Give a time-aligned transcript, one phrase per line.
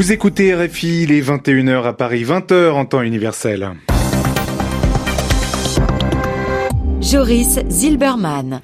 [0.00, 3.72] Vous écoutez RFI, les 21h à Paris, 20h en temps universel.
[7.02, 8.62] Joris Zilberman.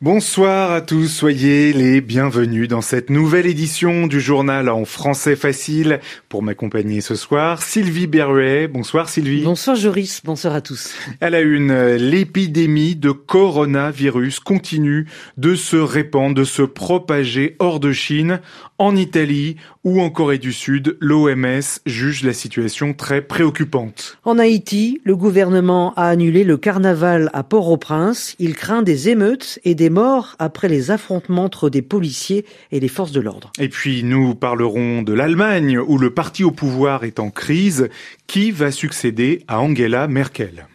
[0.00, 6.00] Bonsoir à tous, soyez les bienvenus dans cette nouvelle édition du journal en français facile.
[6.28, 8.68] Pour m'accompagner ce soir, Sylvie Berruet.
[8.68, 9.42] Bonsoir Sylvie.
[9.42, 10.94] Bonsoir Joris, bonsoir à tous.
[11.20, 17.92] À la une, l'épidémie de coronavirus continue de se répandre, de se propager hors de
[17.92, 18.40] Chine,
[18.78, 19.56] en Italie
[19.88, 20.96] ou en Corée du Sud.
[21.00, 24.18] L'OMS juge la situation très préoccupante.
[24.24, 28.36] En Haïti, le gouvernement a annulé le carnaval à Port-au-Prince.
[28.38, 32.88] Il craint des émeutes et des morts après les affrontements entre des policiers et les
[32.88, 33.50] forces de l'ordre.
[33.58, 37.88] Et puis nous parlerons de l'Allemagne où le parti au pouvoir est en crise.
[38.26, 40.66] Qui va succéder à Angela Merkel?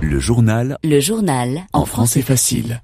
[0.00, 0.76] Le journal.
[0.82, 1.66] Le journal.
[1.72, 2.80] En français facile.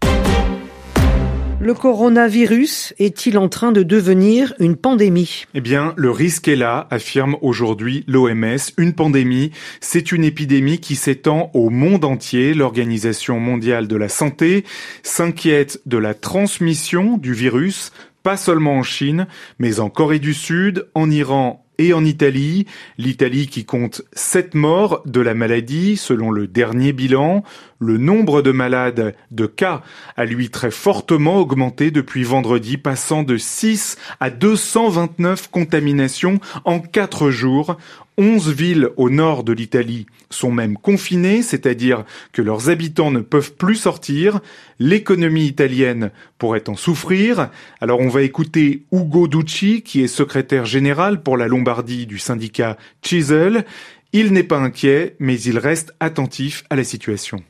[1.67, 5.47] Le coronavirus est-il en train de devenir une pandémie?
[5.53, 8.57] Eh bien, le risque est là, affirme aujourd'hui l'OMS.
[8.79, 9.51] Une pandémie,
[9.81, 12.55] c'est une épidémie qui s'étend au monde entier.
[12.55, 14.65] L'Organisation mondiale de la santé
[15.03, 17.91] s'inquiète de la transmission du virus,
[18.23, 19.27] pas seulement en Chine,
[19.59, 22.67] mais en Corée du Sud, en Iran et en Italie.
[22.97, 27.43] L'Italie qui compte 7 morts de la maladie selon le dernier bilan.
[27.79, 29.83] Le nombre de malades de cas
[30.17, 37.31] a lui très fortement augmenté depuis vendredi, passant de 6 à 229 contaminations en 4
[37.31, 37.77] jours.
[38.19, 43.53] 11 villes au nord de l'Italie sont même confinées, c'est-à-dire que leurs habitants ne peuvent
[43.53, 44.41] plus sortir.
[44.79, 47.51] L'économie italienne pourrait en souffrir.
[47.83, 52.79] Alors on va écouter Ugo Ducci, qui est secrétaire général pour la Lombardie du syndicat
[53.03, 53.67] Chisel.
[54.15, 57.43] Il n'est pas inquiet, mais il reste attentif à la situation.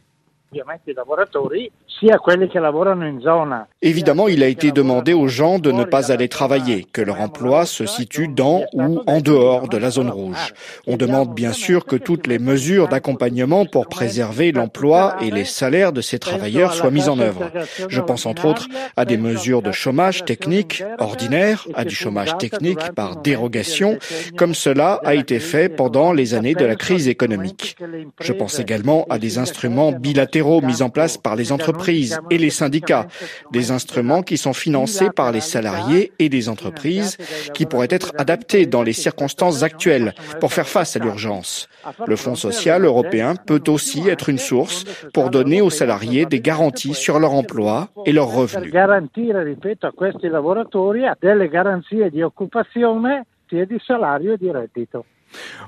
[3.83, 7.67] Évidemment, il a été demandé aux gens de ne pas aller travailler, que leur emploi
[7.67, 10.55] se situe dans ou en dehors de la zone rouge.
[10.87, 15.93] On demande bien sûr que toutes les mesures d'accompagnement pour préserver l'emploi et les salaires
[15.93, 17.51] de ces travailleurs soient mises en œuvre.
[17.89, 22.93] Je pense entre autres à des mesures de chômage technique ordinaire, à du chômage technique
[22.95, 23.99] par dérogation,
[24.37, 27.77] comme cela a été fait pendant les années de la crise économique.
[28.21, 32.51] Je pense également à des instruments bilatéraux mis en place par les entreprises et les
[32.51, 33.07] syndicats,
[33.53, 37.17] des instruments qui sont financés par les salariés et les entreprises,
[37.55, 41.69] qui pourraient être adaptés dans les circonstances actuelles pour faire face à l'urgence.
[42.07, 46.95] Le Fonds social européen peut aussi être une source pour donner aux salariés des garanties
[46.95, 48.73] sur leur emploi et leurs revenus.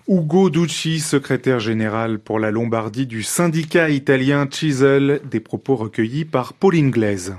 [0.09, 6.55] Ugo Ducci, secrétaire général pour la Lombardie du syndicat italien Chisel, des propos recueillis par
[6.55, 7.35] Paul Inglaise.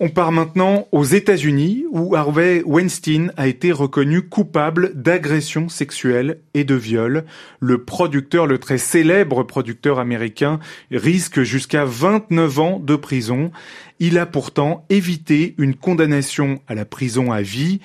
[0.00, 6.62] On part maintenant aux États-Unis où Harvey Weinstein a été reconnu coupable d'agression sexuelle et
[6.62, 7.24] de viol.
[7.58, 10.60] Le producteur, le très célèbre producteur américain,
[10.92, 13.50] risque jusqu'à 29 ans de prison.
[13.98, 17.80] Il a pourtant évité une condamnation à la prison à vie.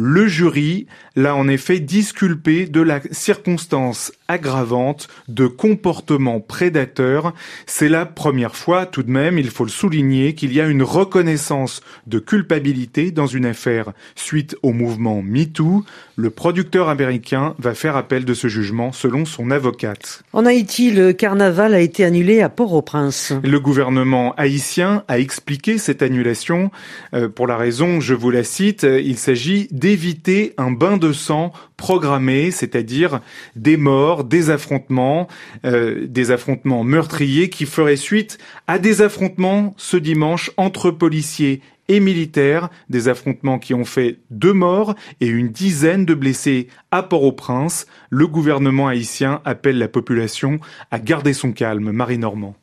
[0.00, 0.86] Le jury
[1.16, 7.34] l'a en effet disculpé de la circonstance aggravante de comportement prédateur.
[7.66, 10.84] C'est la première fois tout de même, il faut le souligner, qu'il y a une
[10.84, 15.84] reconnaissance de culpabilité dans une affaire suite au mouvement MeToo.
[16.14, 20.22] Le producteur américain va faire appel de ce jugement selon son avocate.
[20.32, 23.32] En Haïti, le carnaval a été annulé à Port-au-Prince.
[23.42, 26.70] Le gouvernement haïtien a expliqué cette annulation
[27.14, 31.50] euh, pour la raison, je vous la cite, il s'agit d'éviter un bain de sang
[31.78, 33.22] programmé, c'est-à-dire
[33.56, 35.28] des morts, des affrontements,
[35.64, 42.00] euh, des affrontements meurtriers qui feraient suite à des affrontements ce dimanche entre policiers et
[42.00, 47.86] militaires, des affrontements qui ont fait deux morts et une dizaine de blessés à Port-au-Prince.
[48.10, 50.60] Le gouvernement haïtien appelle la population
[50.90, 51.92] à garder son calme.
[51.92, 52.56] Marie Normand.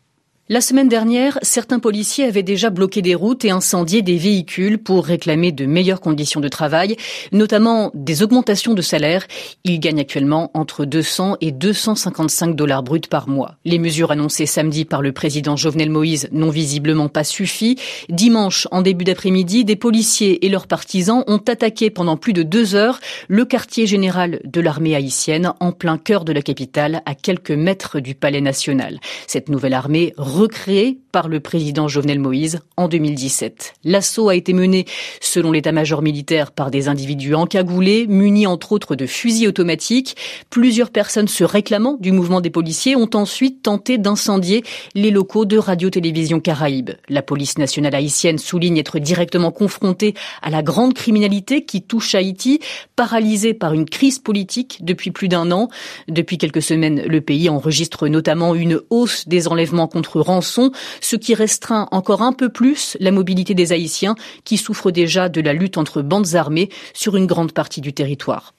[0.48, 5.04] La semaine dernière, certains policiers avaient déjà bloqué des routes et incendié des véhicules pour
[5.04, 6.98] réclamer de meilleures conditions de travail,
[7.32, 9.26] notamment des augmentations de salaire.
[9.64, 13.56] Ils gagnent actuellement entre 200 et 255 dollars bruts par mois.
[13.66, 17.80] Les mesures annoncées samedi par le président Jovenel Moïse n'ont visiblement pas suffi.
[18.10, 22.76] Dimanche, en début d'après-midi, des policiers et leurs partisans ont attaqué pendant plus de deux
[22.76, 23.00] heures
[23.30, 28.00] le quartier général de l'armée haïtienne en plein cœur de la capitale, à quelques mètres
[28.00, 29.00] du palais national.
[29.26, 33.76] Cette nouvelle armée recréé par le président Jovenel Moïse en 2017.
[33.86, 34.86] L'assaut a été mené,
[35.22, 40.18] selon l'état-major militaire, par des individus encagoulés, munis entre autres de fusils automatiques.
[40.50, 45.58] Plusieurs personnes se réclamant du mouvement des policiers ont ensuite tenté d'incendier les locaux de
[45.58, 46.92] Radio-Télévision Caraïbes.
[47.08, 52.60] La police nationale haïtienne souligne être directement confrontée à la grande criminalité qui touche Haïti,
[52.98, 55.70] paralysée par une crise politique depuis plus d'un an.
[56.10, 61.34] Depuis quelques semaines, le pays enregistre notamment une hausse des enlèvements contre rançon, ce qui
[61.34, 65.78] restreint encore un peu plus la mobilité des Haïtiens qui souffrent déjà de la lutte
[65.78, 68.54] entre bandes armées sur une grande partie du territoire.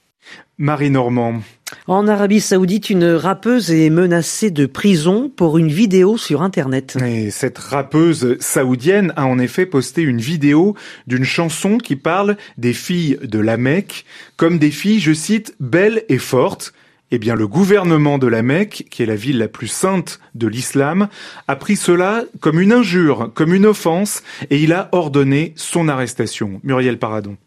[0.57, 1.41] Marie Normand.
[1.85, 6.97] En Arabie Saoudite, une rappeuse est menacée de prison pour une vidéo sur Internet.
[7.05, 10.75] Et cette rappeuse saoudienne a en effet posté une vidéo
[11.05, 14.05] d'une chanson qui parle des filles de la Mecque
[14.35, 16.73] comme des filles, je cite, belles et fortes.
[17.09, 20.45] Eh bien, le gouvernement de la Mecque, qui est la ville la plus sainte de
[20.45, 21.07] l'islam,
[21.47, 26.59] a pris cela comme une injure, comme une offense, et il a ordonné son arrestation.
[26.63, 27.37] Muriel Paradon.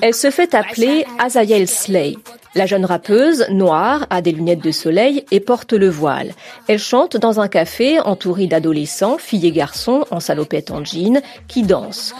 [0.00, 2.16] Elle se fait appeler Azael Slay.
[2.56, 6.32] La jeune rappeuse, noire, a des lunettes de soleil et porte le voile.
[6.66, 11.62] Elle chante dans un café entourée d'adolescents, filles et garçons en salopette en jean, qui
[11.62, 12.12] dansent.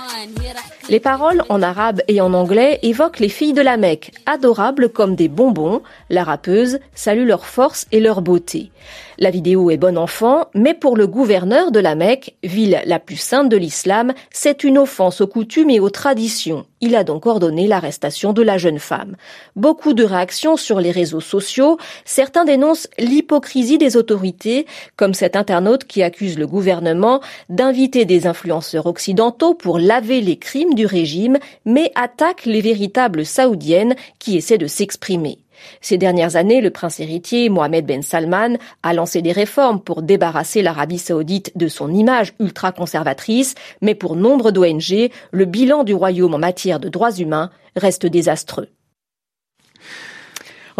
[0.89, 5.17] Les paroles en arabe et en anglais évoquent les filles de la Mecque, adorables comme
[5.17, 5.83] des bonbons.
[6.11, 8.71] La rappeuse salue leur force et leur beauté.
[9.19, 13.17] La vidéo est bon enfant, mais pour le gouverneur de la Mecque, ville la plus
[13.17, 16.67] sainte de l'islam, c'est une offense aux coutumes et aux traditions.
[16.83, 19.17] Il a donc ordonné l'arrestation de la jeune femme.
[19.55, 21.77] Beaucoup de réactions sur les réseaux sociaux.
[22.07, 24.67] Certains dénoncent l'hypocrisie des autorités,
[24.97, 30.75] comme cet internaute qui accuse le gouvernement d'inviter des influenceurs occidentaux pour laver les crimes
[30.75, 35.39] du régime, mais attaque les véritables saoudiennes qui essaient de s'exprimer.
[35.81, 40.63] Ces dernières années, le prince héritier Mohamed Ben Salman a lancé des réformes pour débarrasser
[40.63, 46.39] l'Arabie saoudite de son image ultra-conservatrice, mais pour nombre d'ONG, le bilan du royaume en
[46.39, 48.69] matière de droits humains reste désastreux.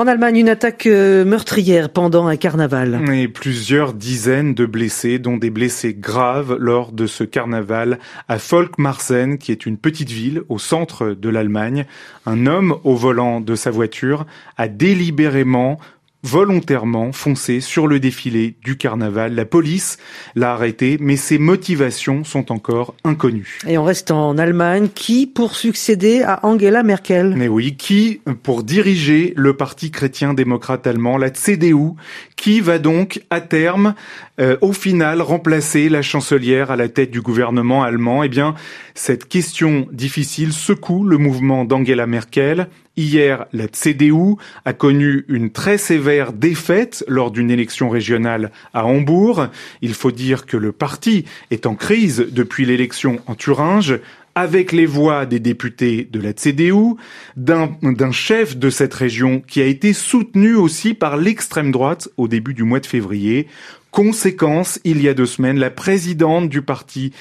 [0.01, 3.03] En Allemagne, une attaque euh, meurtrière pendant un carnaval.
[3.13, 9.37] Et plusieurs dizaines de blessés, dont des blessés graves lors de ce carnaval à Volkmarsen,
[9.37, 11.85] qui est une petite ville au centre de l'Allemagne.
[12.25, 14.25] Un homme au volant de sa voiture
[14.57, 15.79] a délibérément
[16.23, 19.35] volontairement foncé sur le défilé du carnaval.
[19.35, 19.99] La police
[20.35, 23.59] l'a arrêté, mais ses motivations sont encore inconnues.
[23.67, 24.89] Et on reste en Allemagne.
[24.95, 27.35] Qui pour succéder à Angela Merkel?
[27.37, 31.93] Mais oui, qui pour diriger le parti chrétien-démocrate allemand, la CDU,
[32.37, 33.95] qui va donc à terme,
[34.41, 38.23] euh, au final, remplacer la chancelière à la tête du gouvernement allemand?
[38.23, 38.55] Eh bien,
[38.95, 42.69] cette question difficile secoue le mouvement d'Angela Merkel.
[42.97, 49.47] Hier, la CDU a connu une très sévère défaite lors d'une élection régionale à Hambourg.
[49.81, 54.01] Il faut dire que le parti est en crise depuis l'élection en Thuringe
[54.35, 56.95] avec les voix des députés de la CDU,
[57.37, 62.55] d'un chef de cette région qui a été soutenu aussi par l'extrême droite au début
[62.55, 63.49] du mois de février.
[63.91, 67.13] Conséquence, il y a deux semaines, la présidente du parti,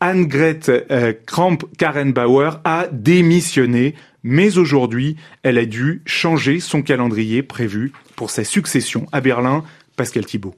[0.00, 8.30] Annegret euh, Kramp-Karrenbauer, a démissionné mais aujourd'hui, elle a dû changer son calendrier prévu pour
[8.30, 9.64] sa succession à Berlin.
[9.96, 10.54] Pascal Thibault.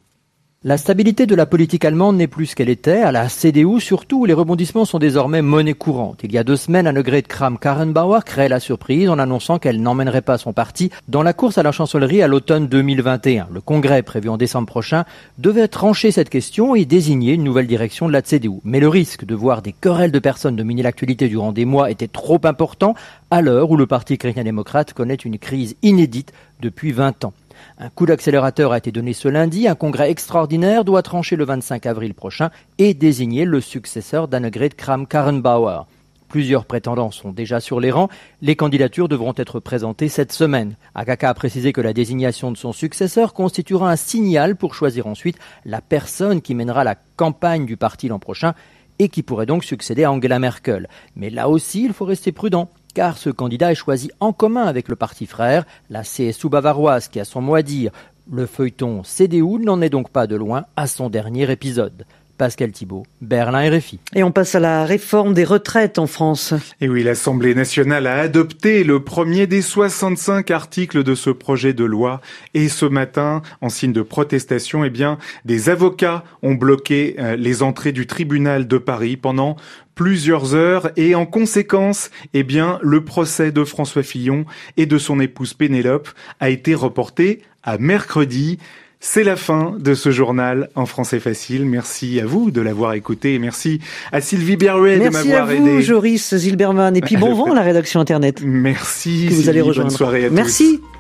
[0.66, 3.02] La stabilité de la politique allemande n'est plus ce qu'elle était.
[3.02, 6.20] À la CDU, surtout, les rebondissements sont désormais monnaie courante.
[6.22, 10.38] Il y a deux semaines, Annegret Kramp-Karrenbauer crée la surprise en annonçant qu'elle n'emmènerait pas
[10.38, 13.48] son parti dans la course à la chancellerie à l'automne 2021.
[13.52, 15.04] Le congrès, prévu en décembre prochain,
[15.36, 18.60] devait trancher cette question et désigner une nouvelle direction de la CDU.
[18.64, 22.08] Mais le risque de voir des querelles de personnes dominer l'actualité durant des mois était
[22.08, 22.94] trop important
[23.30, 27.34] à l'heure où le parti chrétien-démocrate connaît une crise inédite depuis 20 ans.
[27.78, 29.68] Un coup d'accélérateur a été donné ce lundi.
[29.68, 35.86] Un congrès extraordinaire doit trancher le 25 avril prochain et désigner le successeur d'Annegret Kramp-Karrenbauer.
[36.28, 38.08] Plusieurs prétendants sont déjà sur les rangs.
[38.42, 40.76] Les candidatures devront être présentées cette semaine.
[40.94, 45.38] Akaka a précisé que la désignation de son successeur constituera un signal pour choisir ensuite
[45.64, 48.54] la personne qui mènera la campagne du parti l'an prochain
[48.98, 50.88] et qui pourrait donc succéder à Angela Merkel.
[51.14, 54.88] Mais là aussi, il faut rester prudent car ce candidat est choisi en commun avec
[54.88, 57.90] le parti frère, la CSU bavaroise, qui a son mot à dire.
[58.30, 62.06] Le feuilleton CDU n'en est donc pas de loin à son dernier épisode.
[62.36, 63.98] Pascal Thibault, Berlin RFI.
[64.14, 66.54] Et on passe à la réforme des retraites en France.
[66.80, 71.84] Et oui, l'Assemblée nationale a adopté le premier des 65 articles de ce projet de
[71.84, 72.20] loi.
[72.54, 77.62] Et ce matin, en signe de protestation, eh bien, des avocats ont bloqué euh, les
[77.62, 79.56] entrées du tribunal de Paris pendant
[79.94, 84.44] plusieurs heures et en conséquence, eh bien, le procès de François Fillon
[84.76, 86.08] et de son épouse Pénélope
[86.40, 88.58] a été reporté à mercredi.
[89.06, 91.66] C'est la fin de ce journal en français facile.
[91.66, 93.38] Merci à vous de l'avoir écouté.
[93.38, 93.78] Merci
[94.12, 95.60] à Sylvie Berruet de m'avoir aidé.
[95.60, 96.96] Merci à vous, Joris Zilberman.
[96.96, 98.40] Et puis bon vent à la rédaction Internet.
[98.42, 99.26] Merci.
[99.28, 99.90] Que vous allez rejoindre.
[99.90, 100.80] Bonne soirée à Merci.
[100.80, 100.93] Tous.